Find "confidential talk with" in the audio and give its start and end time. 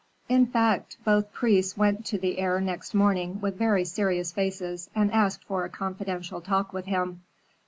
5.69-6.85